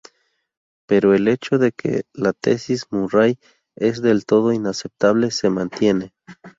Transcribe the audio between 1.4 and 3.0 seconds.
de que la tesis